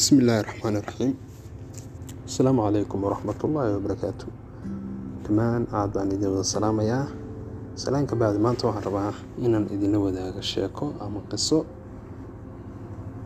bismi 0.00 0.18
illaahi 0.24 0.44
raxmaan 0.48 0.76
iraxiim 0.80 1.12
asalaamu 2.28 2.60
calaykum 2.66 2.98
waraxmatullaahi 3.04 3.70
wabarakaatu 3.76 4.26
dhammaan 5.24 5.62
aad 5.78 5.90
baan 5.94 6.08
idin 6.16 6.30
wada 6.32 6.44
salaamayaa. 6.54 7.04
Salaan 7.82 8.06
ka 8.10 8.14
bacdi 8.16 8.38
maanta 8.44 8.64
waxaan 8.68 8.84
rabaa 8.88 9.12
inaan 9.44 9.66
idinla 9.74 9.98
wadaago 10.04 10.40
sheeko 10.52 10.86
ama 11.04 11.20
qiso. 11.30 11.58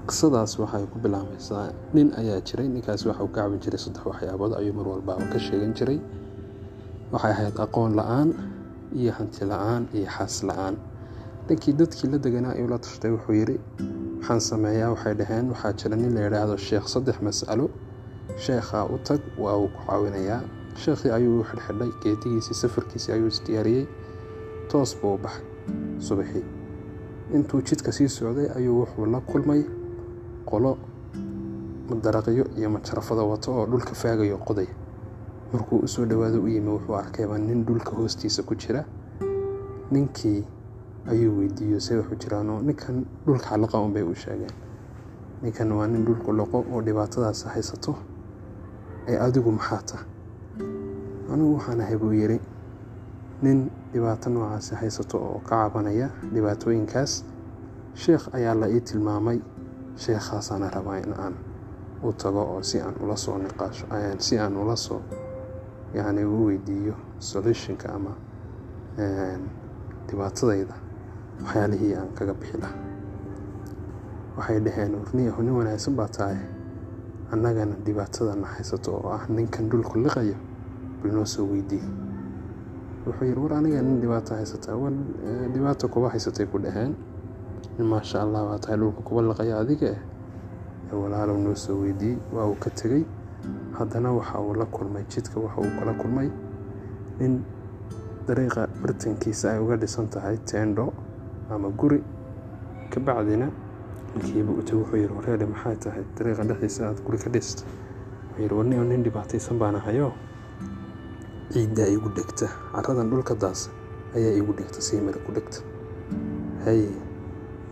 Qisadaas 0.09 0.52
waxay 0.62 0.84
ku 0.93 0.97
bilaabeysaa 1.05 1.66
nin 1.95 2.09
ayaa 2.21 2.41
jiray 2.48 2.66
ninkaas 2.75 3.06
waxauu 3.09 3.30
ka 3.34 3.47
cabin 3.47 3.61
jiray 3.62 3.79
saddex 3.84 4.02
waxyaabood 4.11 4.52
ayuu 4.59 4.75
mar 4.79 4.87
walbaaba 4.93 5.25
ka 5.33 5.38
sheegan 5.47 5.73
jiray. 5.79 5.98
Waxay 7.15 7.30
ahayd 7.34 7.55
aqoon 7.66 7.93
la'aan 7.98 8.29
iyo 8.98 9.12
hanti 9.19 9.43
la'aan 9.52 9.83
iyo 9.95 10.09
xaas 10.16 10.34
la'aan 10.48 10.75
dhankii 11.49 11.73
dadkii 11.81 12.11
la 12.13 12.19
deganaa 12.19 12.53
ayuu 12.57 12.69
la 12.69 12.79
tashtay 12.79 13.11
wuxuu 13.11 13.34
yidhi 13.41 13.57
waxaan 14.19 14.41
sameeyaa 14.41 14.91
waxay 14.95 15.15
dhaheen 15.21 15.48
waxaa 15.52 15.73
jira 15.80 15.97
nin 15.97 16.15
la 16.15 16.21
yidhaahdo 16.27 16.57
sheekh 16.57 16.87
saddex 16.95 17.16
mas'alo. 17.29 17.66
Sheekhaa 18.47 18.85
u 18.95 18.98
tag 19.09 19.21
waa 19.39 19.57
uu 19.57 19.69
ku 19.69 19.80
caawinayaa. 19.87 20.41
Sheekhii 20.85 21.11
ayuu 21.19 21.41
u 21.41 21.45
xidhxidhay 21.51 21.91
geedigiisii 22.02 22.55
safarkiisii 22.62 23.12
ayuu 23.16 23.27
isdiyaariyey 23.35 23.87
toos 24.71 24.97
buu 25.01 25.15
u 25.15 25.19
baxay 25.19 25.45
subaxii. 25.99 26.45
Intuu 27.35 27.61
jidka 27.63 27.93
sii 27.93 28.09
socday 28.09 28.49
ayuu 28.57 28.79
wuxuu 28.80 29.07
la 29.07 29.21
kulmay 29.21 29.63
qolo 30.51 30.79
daraqyo 32.05 32.45
iyo 32.59 32.71
majarafada 32.71 33.23
wato 33.23 33.52
oo 33.59 33.66
dhulka 33.66 33.95
faagayo 33.95 34.38
qoday. 34.38 34.66
Markuu 35.52 35.79
u 35.85 35.88
soo 35.88 36.05
dhawaado 36.07 36.43
u 36.43 36.49
yimi 36.49 36.69
wuxuu 36.71 36.97
arkayba 36.97 37.38
nin 37.38 37.65
dhulka 37.65 37.91
hoostiisa 37.91 38.43
ku 38.43 38.55
jira. 38.55 38.85
Ninkii 39.91 40.45
ayuu 41.11 41.39
weydiiyo 41.39 41.81
se 41.81 41.97
waxu 41.97 42.15
jiraanoo 42.23 42.61
ninkan 42.63 43.05
dhulka 43.27 43.47
xalaqa 43.51 43.79
unbay 43.79 44.03
u 44.03 44.15
sheegeen. 44.15 44.55
Ninkan 45.43 45.73
waa 45.73 45.87
nin 45.87 46.05
dhulku 46.07 46.33
loqo 46.33 46.59
oo 46.73 46.80
dhibaatadaas 46.87 47.45
haysato. 47.55 47.93
Ee 49.09 49.19
adigu 49.19 49.51
maxaa 49.52 49.83
tah 49.91 50.02
anigu 51.33 51.55
waxaan 51.57 51.80
ahay 51.80 51.96
buu 51.99 52.13
yidhi 52.13 52.38
nin 53.43 53.71
dhibaato 53.93 54.30
noocaasi 54.30 54.74
haysato 54.80 55.16
oo 55.19 55.38
ka 55.49 55.57
cabanaya 55.65 56.09
dhibaatooyinkaas 56.35 57.13
sheekh 57.95 58.24
ayaa 58.37 58.55
la 58.55 58.66
ii 58.68 58.80
tilmaamay. 58.80 59.39
Sheekhaasana 59.96 60.71
rabaa 60.71 60.96
in 60.99 61.13
aan 61.18 61.35
u 62.02 62.13
tago 62.13 62.43
oo 62.52 62.63
si 62.63 62.80
aan 62.80 62.95
ula 63.02 63.16
soo 63.16 63.39
niqaasho 63.39 63.87
si 64.19 64.39
aan 64.39 64.56
ula 64.56 64.77
soo 64.77 65.00
yacni 65.94 66.25
u 66.25 66.47
weydiiyo 66.47 66.94
solutionka 67.19 67.89
ama 67.94 68.12
dhibaatadayda 70.09 70.75
waxyaalihii 71.43 71.94
aan 71.99 72.09
kaga 72.19 72.34
bixi 72.34 72.56
laha 72.62 72.77
waxay 74.37 74.59
dhaheen 74.66 74.93
warniyahu 75.00 75.41
nin 75.43 75.54
wanaagsan 75.59 75.94
baa 75.97 76.09
tahay. 76.09 76.38
Annagana 77.32 77.75
dhibaatadana 77.87 78.47
haysato 78.54 78.91
oo 79.00 79.10
ah 79.10 79.25
ninkan 79.28 79.66
dhulku 79.71 79.99
liqayo. 79.99 80.37
Bal 81.03 81.10
noo 81.12 81.25
soo 81.25 81.47
weydiiye 81.50 81.88
wuxuu 83.06 83.25
yidhi 83.27 83.41
war 83.41 83.53
aniga 83.59 83.82
nin 83.82 84.00
dhibaato 84.00 84.34
haysataa 84.38 84.77
war 84.77 84.93
dhibaato 85.55 85.88
kuba 85.88 86.09
haysatay 86.15 86.47
ku 86.47 86.59
dhaheen. 86.59 86.94
Nin 87.78 87.87
maasha 87.88 88.22
allah 88.22 88.43
baa 88.49 88.59
tahay 88.59 88.77
dhulka 88.78 89.00
kuba 89.03 89.22
liqaya 89.22 89.59
adiga 89.62 89.88
eh. 89.97 90.00
Ee 90.93 90.97
walaalow 90.97 91.37
noo 91.38 91.55
soo 91.55 91.81
weydiiyey 91.82 92.19
waa 92.34 92.47
uu 92.47 92.55
ka 92.60 92.71
tegey. 92.71 93.05
Haddana 93.78 94.12
waxa 94.12 94.38
uu 94.41 94.55
la 94.55 94.66
kulmay 94.66 95.05
jidka 95.10 95.41
waxa 95.41 95.59
uu 95.60 95.72
kala 95.78 95.93
kulmay. 95.99 96.28
Nin 97.19 97.43
dariiqa 98.28 98.69
bartankiisa 98.82 99.53
ay 99.53 99.59
uga 99.65 99.77
dhisan 99.77 100.06
tahay 100.09 100.37
teendho 100.44 100.93
ama 101.50 101.69
guri 101.70 102.00
ka 102.92 103.00
bacdina 103.00 103.48
ninkiiba 104.14 104.53
utag 104.53 104.76
wuxuu 104.78 104.97
yidhi 104.97 105.14
wareere 105.14 105.47
maxay 105.47 105.76
tahay? 105.76 106.04
Dariiqa 106.16 106.44
dhexdiisa 106.48 106.88
aad 106.88 106.98
guri 107.04 107.19
ka 107.19 107.31
dhista 107.31 107.62
wuxuu 107.64 108.43
yidhi 108.43 108.55
warniyo 108.55 108.84
nin 108.84 109.03
dhibaataysan 109.05 109.59
baan 109.59 109.77
ahayo. 109.77 110.12
Ciiddaa 111.53 111.87
igu 111.87 112.09
dhegta. 112.16 112.49
Caradan 112.75 113.10
dhulka 113.10 113.34
daasa 113.34 113.71
ayaa 114.16 114.33
igu 114.41 114.53
dhegta 114.53 114.81
sii 114.81 115.00
mara 115.00 115.19
ku 115.27 115.33
dhegta. 115.33 115.59
Haye 116.65 116.88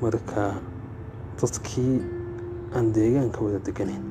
marka 0.03 0.55
dadkii 1.41 2.03
aan 2.77 2.93
deegaanka 2.93 3.41
wada 3.45 3.59
deganayn 3.59 4.03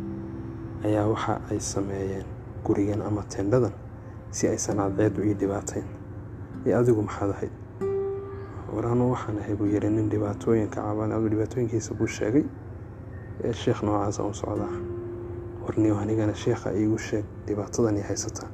ayaa 0.83 1.07
waxa 1.07 1.33
ay 1.51 1.59
sameeyeen 1.59 2.25
gurigan 2.65 3.01
ama 3.01 3.23
teendhadan 3.29 3.71
si 4.31 4.47
aysan 4.47 4.77
cadceedu 4.77 5.21
ii 5.23 5.33
dhibaatayn 5.33 5.85
ee 6.65 6.73
adigu 6.73 7.01
maxaad 7.03 7.29
ahayd 7.35 7.53
war 8.73 8.85
anuu 8.91 9.11
waxaan 9.13 9.37
ahay 9.39 9.55
buu 9.55 9.65
yidhi 9.73 9.89
nin 9.89 10.09
dhibaatooyinka 10.09 10.81
caban 10.81 11.11
dhibaatooyinkiisa 11.31 11.93
buu 11.99 12.07
sheegay. 12.07 12.43
Ee 13.43 13.53
sheekh 13.53 13.83
noocaasa 13.83 14.23
u 14.23 14.33
socdaa 14.33 14.71
warniyo 15.65 15.97
anigana 15.97 16.33
sheekha 16.35 16.69
iigu 16.73 16.97
sheeg 16.97 17.25
dhibaatadani 17.47 18.01
haysataa 18.01 18.49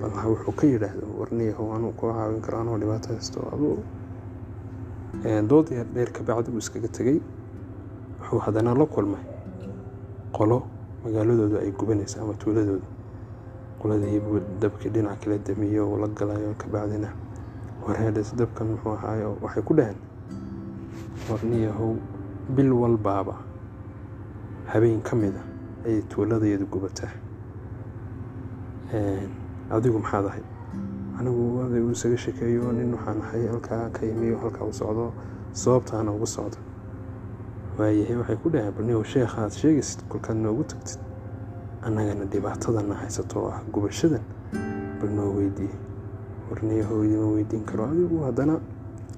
balha 0.00 0.28
wuxuu 0.28 0.52
ka 0.52 0.66
yidhaahdo 0.66 1.06
warniyahow 1.20 1.74
anuu 1.76 1.92
kuu 1.92 2.12
caawin 2.12 2.40
karo 2.40 2.58
anoo 2.60 2.78
dhibaato 2.78 3.08
haysto 3.14 3.40
aduu 3.54 3.76
dood 5.48 5.70
yar 5.70 5.86
dheer 5.94 6.10
kabacdi 6.12 6.50
buu 6.50 6.58
iskaga 6.58 6.88
tegey. 6.88 7.18
Wuxuu 8.20 8.38
haddana 8.38 8.74
la 8.74 8.86
kulmay 8.86 9.22
qolo 10.32 10.62
magaaladooda 11.04 11.58
ay 11.60 11.70
gubanaysa 11.70 12.20
ama 12.22 12.34
tuuladooda 12.34 12.86
qoladiibuu 13.82 14.40
dabkii 14.60 14.90
dhinac 14.90 15.20
kala 15.24 15.38
damiyo 15.38 15.88
uu 15.90 15.96
la 15.98 16.06
galayo 16.08 16.54
kabacdina 16.58 17.08
wareedhes 17.86 18.34
dabkan 18.36 18.66
muxuu 18.72 18.92
ahaayo 18.96 19.36
waxay 19.42 19.62
ku 19.62 19.74
dhaheen 19.74 19.98
warniyahow 21.30 21.96
bil 22.56 22.72
walbaaba 22.72 23.34
habeen 24.72 25.00
ka 25.02 25.16
mid 25.16 25.34
a 25.36 25.42
ayay 25.88 26.02
tuuladayadu 26.10 26.66
gubataa. 26.66 27.10
Adigu 29.70 29.98
maxaad 29.98 30.26
ahay? 30.26 30.42
Anigu 31.18 31.42
waday 31.58 31.80
uu 31.82 31.90
isaga 31.90 32.16
shekeeyo 32.18 32.72
nin 32.72 32.94
waxaan 32.94 33.20
ahay 33.22 33.46
halkaa 33.48 33.88
ka 33.90 34.06
imiyo 34.06 34.36
halkaa 34.38 34.64
u 34.64 34.72
socdo 34.72 35.12
sababtaana 35.52 36.12
ugu 36.12 36.26
socdo. 36.26 36.58
Waayahay 37.78 38.16
waxay 38.16 38.36
ku 38.36 38.50
dhaheen 38.50 38.72
balniyow 38.76 39.04
sheekha 39.04 39.42
aad 39.44 39.52
sheegaysid 39.52 40.00
kolkaad 40.08 40.36
noogu 40.36 40.64
tagtid. 40.64 40.98
Annagana 41.82 42.24
dhibaatadana 42.24 42.94
haysato 42.94 43.48
ah 43.52 43.58
gubashadan 43.72 44.22
bal 45.00 45.10
noo 45.10 45.30
weydiiye 46.52 46.84
warniyahow 46.84 47.04
idima 47.04 47.26
weydiin 47.34 47.64
karo. 47.64 47.84
Adigu 47.84 48.22
haddana 48.24 48.60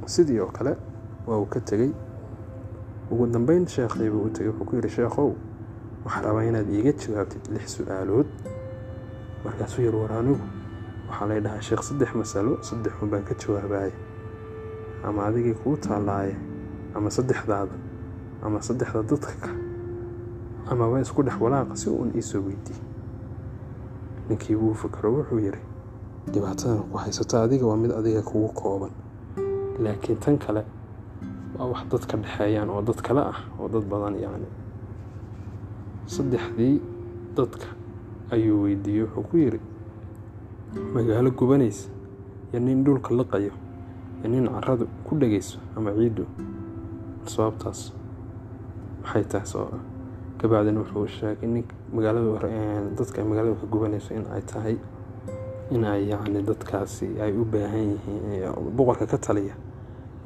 sidii 0.07 0.39
oo 0.41 0.47
kale 0.47 0.77
waa 1.27 1.39
uu 1.39 1.47
ka 1.47 1.61
tegey. 1.61 1.91
Ugu 3.11 3.27
dambeyn 3.27 3.67
sheekhiibuu 3.67 4.25
u 4.25 4.31
tegey 4.31 4.49
wuxuu 4.51 4.65
ku 4.65 4.77
yidhi 4.77 4.89
sheekhow 4.89 5.35
waxaa 6.05 6.23
rabaa 6.23 6.45
inaad 6.45 6.69
iiga 6.71 6.93
jawaabtid 6.93 7.43
lix 7.53 7.77
su'aalood. 7.77 8.27
Markaasuu 9.45 9.83
yidhi 9.83 9.97
war 9.97 10.13
anigu 10.13 10.41
waxaa 11.09 11.27
lay 11.27 11.41
dhahaa 11.41 11.61
sheekh 11.61 11.83
saddex 11.83 12.15
masalo 12.15 12.63
saddexun 12.63 13.11
baan 13.11 13.25
ka 13.25 13.35
jawaabaaya 13.35 13.93
ama 15.05 15.27
adigii 15.27 15.55
kuu 15.55 15.77
taallaaye 15.77 16.37
ama 16.95 17.11
saddexdaada 17.11 17.73
ama 18.43 18.63
saddexda 18.63 19.03
dadka 19.03 19.49
amaba 20.71 21.01
isku 21.01 21.23
dhex 21.23 21.37
walaaqa 21.41 21.77
si 21.77 21.91
uun 21.91 22.11
iisoo 22.17 22.41
weydiiye 22.41 22.81
ninkii 24.29 24.55
wuu 24.57 24.75
fakaro 24.75 25.13
wuxuu 25.13 25.39
yidhi 25.39 25.59
dhibaatadan 26.33 26.81
ku 26.91 26.97
haysato 26.99 27.37
adiga 27.45 27.67
waa 27.67 27.77
mid 27.77 27.93
adiga 27.93 28.23
kugu 28.23 28.49
kooban. 28.55 28.91
Laakiin 29.79 30.19
tan 30.21 30.39
kale 30.39 30.63
waa 31.59 31.67
wax 31.73 31.85
dad 31.91 32.05
ka 32.07 32.17
dhexeeyaan 32.17 32.71
oo 32.71 32.83
dad 32.83 33.01
kale 33.03 33.21
ah 33.21 33.39
oo 33.61 33.69
dad 33.69 33.85
badan 33.91 34.15
yacni. 34.19 34.49
Saddexdii 36.07 36.81
dadka 37.37 37.67
ayuu 38.31 38.63
weydiiyey 38.65 39.05
wuxuu 39.07 39.23
ku 39.31 39.37
yidhi 39.37 39.61
magaalo 40.95 41.31
gubanaysa 41.31 41.89
iyo 42.53 42.61
nin 42.61 42.85
dhulka 42.85 43.15
liqayo 43.15 43.53
iyo 44.21 44.29
nin 44.29 44.49
caradu 44.49 44.87
ku 45.07 45.17
dhegayso 45.17 45.59
ama 45.77 45.93
ciiddu. 45.93 46.25
Sababtaas 47.27 47.93
maxay 49.03 49.25
tahay 49.25 49.49
ah 49.61 49.81
kabacdina 50.39 50.81
wuxuu 50.81 51.07
sheegay 51.09 51.49
nin 51.49 51.65
magaalada 51.93 52.51
dadka 52.97 53.25
magaalada 53.25 53.57
ka 53.61 53.67
gubanayso 53.67 54.15
in 54.15 54.27
ay 54.35 54.43
tahay 54.43 54.77
in 55.75 55.85
ay 55.85 56.03
yacni 56.13 56.41
dadkaasi 56.49 57.07
ay 57.25 57.33
u 57.35 57.45
baahan 57.45 57.87
yihiin 57.95 58.53
boqorka 58.77 59.07
ka 59.13 59.19
taliya 59.19 59.55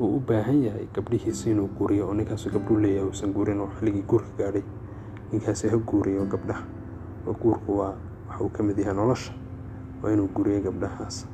uu 0.00 0.16
u 0.16 0.20
baahan 0.28 0.58
yahay 0.66 0.86
gabdhihiisa 0.94 1.50
inuu 1.50 1.68
guuriyo 1.78 2.04
oo 2.08 2.14
ninkaasu 2.14 2.50
gabdhuu 2.54 2.76
leeyahay 2.82 3.08
uusan 3.08 3.32
guurin 3.32 3.60
oo 3.64 3.70
xilligii 3.78 4.02
guurka 4.10 4.30
gaadhay 4.38 4.62
ninkaasi 5.32 5.68
ha 5.72 5.76
guuriyo 5.90 6.24
gabdhaha 6.32 6.64
oo 7.26 7.34
guurku 7.42 7.70
waa 7.78 7.94
waxuu 8.28 8.48
ka 8.56 8.62
mid 8.62 8.78
yahay 8.78 8.94
nolosha 8.94 9.32
waa 10.02 10.12
inuu 10.12 10.28
guuriyo 10.34 10.60
gabdhahaas. 10.68 11.26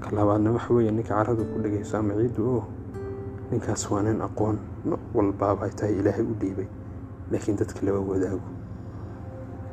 Ka 0.00 0.08
labaadna 0.16 0.50
waxa 0.56 0.74
weeye 0.74 0.90
ninka 0.90 1.14
carada 1.14 1.42
ku 1.44 1.58
dhegayso 1.62 1.98
ama 1.98 2.14
oo 2.14 2.62
ninkaas 3.50 3.90
waa 3.90 4.02
nin 4.02 4.20
aqoon 4.22 4.56
walbaaba 5.14 5.66
ay 5.66 5.72
tahay 5.78 5.94
ilaahay 6.00 6.24
u 6.24 6.34
dhiibay 6.40 6.68
laakiin 7.30 7.56
dadka 7.58 7.80
laba 7.86 8.00
wadaago 8.00 8.48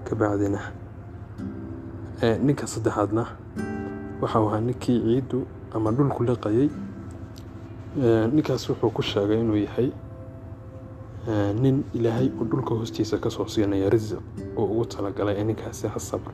kabacdina 0.03 0.59
ninka 2.21 2.67
saddexaadna 2.67 3.25
waxau 4.21 4.47
ahaa 4.47 4.61
ninkii 4.61 4.99
ciiddu 5.01 5.39
ama 5.75 5.91
dhulku 5.91 6.23
liqayay. 6.23 6.69
Ninkaas 8.33 8.69
wuxuu 8.69 8.89
ku 8.93 9.01
sheegay 9.01 9.39
inuu 9.41 9.55
yahay 9.65 9.91
nin 11.61 11.83
ilaahay 11.93 12.29
uu 12.39 12.45
dhulka 12.45 12.75
hoostiisa 12.75 13.17
ka 13.17 13.29
soo 13.29 13.47
siinaya 13.47 13.89
risiq 13.89 14.19
oo 14.57 14.65
ugu 14.65 14.85
talagalay 14.85 15.35
ee 15.39 15.43
ninkaasi 15.43 15.87
ha 15.87 15.99
sabr. 15.99 16.31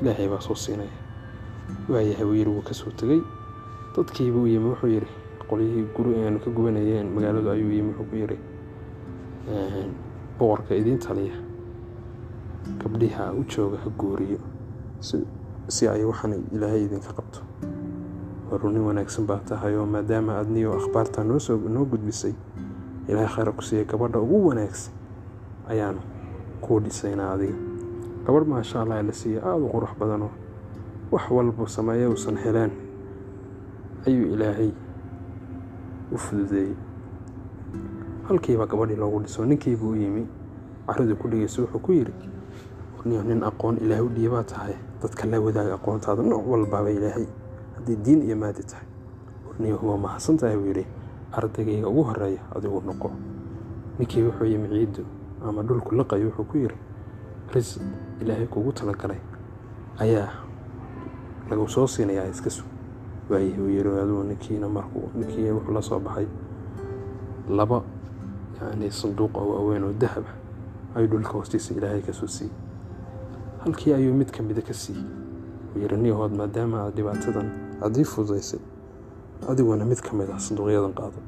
Ilaahay 0.00 0.28
baa 0.28 0.40
soo 0.40 0.54
siinaya. 0.54 0.90
Waayahay 1.88 2.24
wuu 2.24 2.34
yiri 2.34 2.50
wuu 2.50 2.62
ka 2.62 2.74
soo 2.74 2.90
tegey 2.90 3.20
dadkiibuu 3.96 4.46
yimi 4.46 4.68
wuxuu 4.70 4.88
yiri 4.88 5.08
qolyihii 5.48 5.84
guri 5.96 6.14
aan 6.26 6.38
ka 6.40 6.50
gubanayeen 6.50 7.06
magaaladu 7.14 7.50
ayuu 7.50 7.70
yimi 7.72 7.90
wuxuu 7.92 8.10
ku 8.10 8.16
yiri 8.16 8.38
boqorka 10.38 10.74
idiin 10.74 10.98
taliya 10.98 11.34
gabdhiha 12.82 13.32
u 13.32 13.44
jooga 13.44 13.78
ha 13.84 13.90
guuriyo 13.98 14.38
si 15.00 15.88
ay 15.88 16.04
waxaan 16.04 16.44
ilaahay 16.52 16.84
idinka 16.84 17.12
qabto. 17.12 17.40
Waru 18.50 18.70
nin 18.70 18.82
wanaagsan 18.82 19.26
baa 19.26 19.40
tahay 19.44 19.74
oo 19.76 19.86
maadaama 19.86 20.32
aad 20.38 20.50
niyo 20.50 20.72
akhbaarta 20.78 21.24
noo 21.24 21.84
gudbisay 21.84 22.34
ilaahay 23.08 23.28
khayra 23.34 23.52
ku 23.52 23.62
siiya 23.62 23.84
gabadha 23.84 24.18
ugu 24.20 24.48
wanaagsan 24.48 24.92
ayaanu 25.68 26.00
kuu 26.60 26.80
dhisayna 26.80 27.32
adiga. 27.32 27.54
Gabadh 28.26 28.46
maasha 28.48 28.82
allah 28.82 29.02
la 29.02 29.12
siiya 29.12 29.42
aada 29.42 29.64
u 29.64 29.68
qurux 29.68 29.90
badanoo 29.98 30.30
wax 31.10 31.30
walba 31.30 31.68
sameeye 31.68 32.06
uusan 32.06 32.36
heleen 32.36 32.70
ayuu 34.06 34.34
ilaahay 34.34 34.70
u 36.12 36.18
fududeeyey 36.18 36.74
halkiiba 38.28 38.66
gabadhii 38.66 38.96
loogu 38.96 39.20
dhiso 39.20 39.44
ninkiibuu 39.46 39.90
u 39.90 39.96
yimi 39.96 40.26
caradii 40.86 41.14
ku 41.14 41.28
dhigaysa 41.28 41.62
wuxuu 41.62 41.78
ku 41.78 41.92
yiri 41.92 42.12
niyo 43.04 43.22
nin 43.22 43.42
aqoon 43.42 43.76
ilaahay 43.82 44.04
u 44.04 44.08
dhiibaa 44.08 44.42
tahay 44.42 44.74
dadka 45.02 45.26
la 45.26 45.40
wadaaga 45.40 45.74
aqoontaada 45.74 46.22
nooc 46.22 46.46
walbaaba 46.46 46.90
ilaahay 46.90 47.26
haddii 47.76 47.96
diin 47.96 48.22
iyo 48.22 48.36
maadi 48.36 48.62
tahay. 48.62 48.86
Niyo 49.58 49.78
waa 49.82 49.96
mahadsan 49.96 50.36
tahay 50.36 50.56
buu 50.56 50.66
yidhi 50.66 50.86
ardaygayga 51.32 51.88
ugu 51.88 52.02
horreeya 52.02 52.40
adigu 52.56 52.80
noqo. 52.86 53.10
Ninkii 53.98 54.22
wuxuu 54.22 54.44
yimi 54.44 54.68
ciiddu 54.68 55.04
ama 55.44 55.62
dhulku 55.62 55.94
liqayo 55.94 56.26
wuxuu 56.26 56.44
ku 56.44 56.56
yiri 56.58 56.76
ris 57.54 57.80
ilaahay 58.20 58.46
kuugu 58.46 58.72
talagalay 58.72 59.18
ayaa 59.98 60.28
lagu 61.50 61.68
soo 61.68 61.86
siinayaa 61.86 62.26
iska 62.28 62.50
sug 62.50 62.66
waayih 63.30 63.58
uu 63.60 63.68
yiri 63.68 63.90
adigu 64.00 64.22
ninkiina 64.24 64.68
markuu 64.68 65.08
ninkii 65.14 65.50
wuxuu 65.50 65.72
la 65.72 65.82
soo 65.82 66.00
baxay 66.00 66.26
laba 67.48 67.82
yacni 68.60 68.90
sanduuq 68.90 69.36
oo 69.36 69.48
waaweyn 69.54 69.84
oo 69.84 69.92
dahaba 69.92 70.28
ayuu 70.94 71.08
dhulka 71.08 71.30
hoostiisa 71.32 71.74
ilaahay 71.74 72.02
ka 72.02 72.12
soo 72.12 72.26
siiyey 72.26 72.52
halkii 73.66 73.92
ayuu 73.98 74.14
mid 74.14 74.30
ka 74.30 74.42
mida 74.42 74.62
ka 74.62 74.74
siiyey. 74.74 75.02
Uu 75.74 75.80
yiri 75.82 75.96
niyahood 75.96 76.32
maadaama 76.38 76.76
aad 76.86 76.94
dhibaatadan 76.96 77.48
aad 77.82 77.96
ii 77.98 78.04
fududaysay 78.04 78.60
adiguna 79.50 79.84
mid 79.84 80.00
ka 80.00 80.12
mid 80.16 80.30
ah 80.30 80.38
sanduuqyadan 80.38 80.94
qaado. 80.94 81.18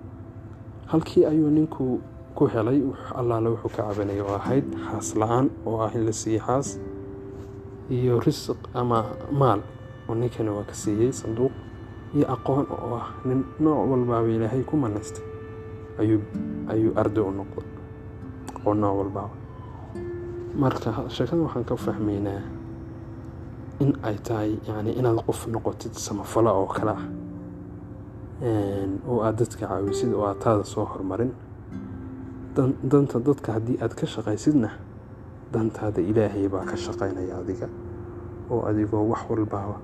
Halkii 0.87 1.25
ayuu 1.27 1.51
ninku 1.51 2.01
ku 2.35 2.47
helay 2.47 2.79
allaale 3.19 3.49
wuxuu 3.53 3.69
ka 3.77 3.83
cabanayay 3.83 4.21
oo 4.23 4.35
ahayd 4.39 4.65
xaas 4.87 5.09
la'aan 5.21 5.51
oo 5.67 5.83
ah 5.83 5.91
in 5.95 6.07
la 6.07 6.13
siiyey 6.13 6.41
xaas 6.41 6.79
iyo 7.91 8.21
risiq 8.21 8.57
ama 8.75 9.05
maal 9.33 9.61
oo 10.09 10.15
ninkani 10.15 10.51
waa 10.51 10.63
ka 10.65 10.75
siiyey 10.75 11.13
sanduuq 11.13 11.53
iyo 12.15 12.27
aqoon 12.33 12.67
oo 12.71 12.95
ah 12.97 13.09
nin 13.27 13.45
nooc 13.61 13.91
walbaaba 13.91 14.29
ilaahay 14.29 14.63
ku 14.63 14.77
manaystay. 14.77 15.25
Ayuu 15.99 16.93
arday 16.97 17.23
u 17.25 17.31
noqday 17.35 17.67
aqoon 18.57 18.79
nooc 18.81 18.95
walbaaba 19.01 19.35
marka 20.55 20.93
sheekada 21.09 21.43
waxaan 21.43 21.65
ka 21.65 21.77
fahmaynaa 21.77 22.43
in 23.81 23.93
ay 24.03 24.17
tahay 24.27 24.59
yani 24.69 24.91
inaad 24.99 25.21
qof 25.27 25.47
noqotid 25.47 25.93
samafalo 25.95 26.51
oo 26.61 26.67
kale 26.67 26.91
ah 26.91 27.05
oo 29.09 29.21
aad 29.23 29.37
dadka 29.39 29.67
caawisid 29.67 30.13
oo 30.15 30.25
aad 30.27 30.39
taada 30.39 30.65
soo 30.65 30.85
horumarin 30.85 31.33
danta 32.91 33.19
dadka 33.21 33.53
haddii 33.53 33.79
aad 33.83 33.95
ka 33.95 34.07
shaqaysidna 34.07 34.71
dantaada 35.53 36.01
ilaahay 36.01 36.49
baa 36.49 36.65
ka 36.71 36.77
shaqaynaya 36.77 37.39
adiga 37.39 37.69
oo 38.51 38.61
adigoo 38.69 39.05
wax 39.13 39.23
walbaaba 39.31 39.77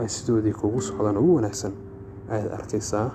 ay 0.00 0.08
sidoodii 0.08 0.52
kugu 0.52 0.80
socdaan 0.80 1.16
ugu 1.16 1.34
wanaagsan 1.34 1.72
ayaad 2.30 2.52
arkaysaa. 2.52 3.10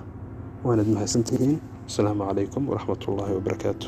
Waanad 0.64 0.88
mahadsantihiin. 0.94 1.60
Asalaamu 1.86 2.24
calaykum 2.26 2.68
waraxmat 2.68 3.08
ullaahi 3.08 3.34
wabarakaatu 3.38 3.86